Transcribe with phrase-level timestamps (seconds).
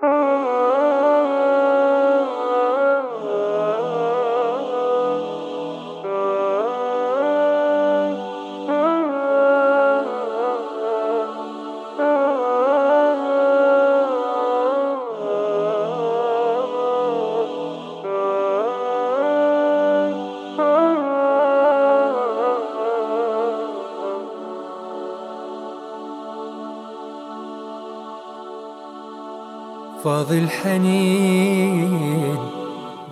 [0.00, 0.37] Oh.
[30.04, 32.36] فاض الحنين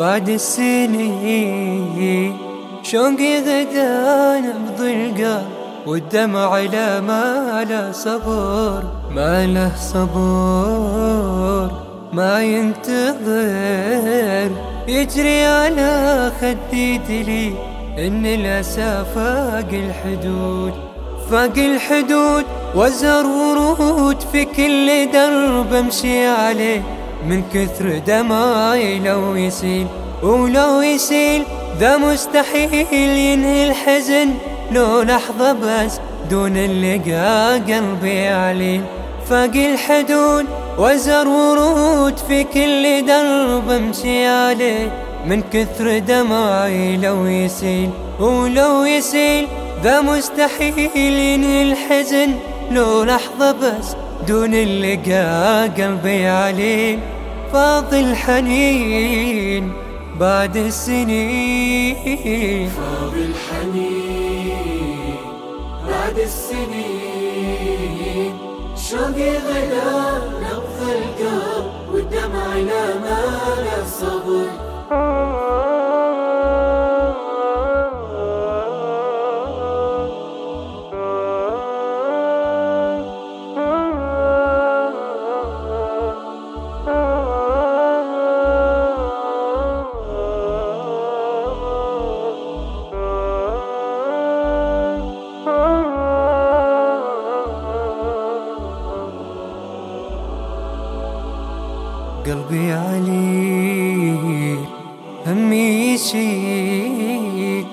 [0.00, 2.36] بعد السنين
[2.82, 5.46] شوقي غدا نبض القلب
[5.86, 11.70] والدمع لا ما له صبر ما له صبر
[12.12, 14.50] ما ينتظر.
[14.88, 17.52] يجري على خدي دلي
[17.98, 20.72] إن الأسى فاق الحدود.
[21.30, 22.44] فاق الحدود
[22.74, 26.82] وزر ورود في كل درب امشي عليه.
[27.28, 29.86] من كثر دماي لو يسيل
[30.22, 31.42] ولو يسيل
[31.78, 34.28] ذا مستحيل ينهي الحزن.
[34.72, 38.80] لو لحظة بس دون اللقاء قلبي عليه
[39.30, 40.46] فاق الحدود
[40.78, 45.02] وزر ورود في كل درب امشي عليه.
[45.26, 47.90] من كثر دماي لو يسيل
[48.20, 49.46] ولو يسيل
[49.82, 52.34] ذا مستحيل الحزن
[52.70, 53.96] لو لحظة بس
[54.28, 56.98] دون اللقاء قلبي عليه
[57.52, 59.72] فاضي الحنين
[60.20, 62.00] بعد السنين.
[62.68, 64.56] فاضي الحنين
[65.88, 67.66] بعد السنين.
[68.90, 70.05] شوقي غدا
[102.26, 104.58] قلبي عليل
[105.26, 107.66] همي يشيل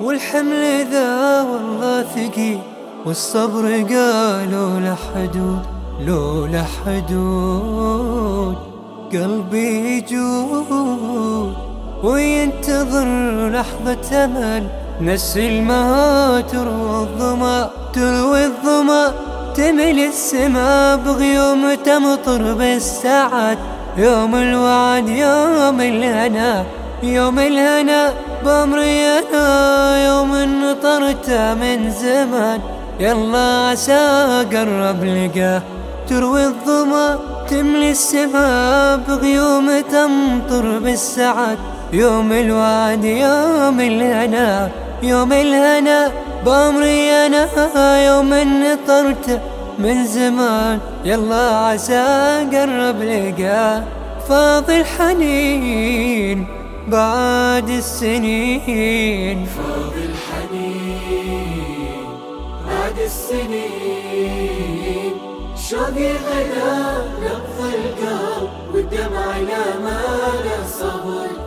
[0.00, 2.58] والحمل ذا والله ثقيل
[3.06, 5.62] والصبر قالوا له حدود
[6.06, 8.56] لو له حدود.
[9.12, 11.54] قلبي يجود
[12.04, 13.08] وينتظر
[13.48, 14.66] لحظة أمل
[15.00, 19.12] نسي المها تروى الظما تروي الظما
[19.54, 23.58] تمل السما بغيوم تمطر بالساعات.
[23.98, 26.64] يوم الوعد يوم الهنا
[27.02, 28.12] يوم الهنا
[28.44, 32.60] بأمري أنا يوم نطرت من زمان.
[33.00, 35.62] يلا عسى قرب لقاه
[36.08, 37.18] تروي الظما
[37.50, 41.58] تملي السما بغيوم تمطر بالسعد.
[41.92, 44.68] يوم الوعد يوم الهنا
[45.02, 46.12] يوم الهنا
[46.44, 47.48] بأمري أنا
[48.06, 49.40] يوم نطرت
[49.78, 52.04] من زمان يلا عسى
[52.52, 53.84] قرب لقاه
[54.28, 56.46] فاضي الحنين
[56.88, 59.46] بعد السنين.
[59.46, 61.56] فاضي الحنين
[62.68, 64.36] بعد السنين.
[65.68, 66.74] شوقي غدا
[67.22, 71.45] نبض القلب والدمع لا مال الصبر.